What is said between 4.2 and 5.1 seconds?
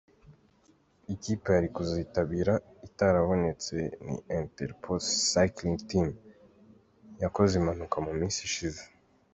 “Interpro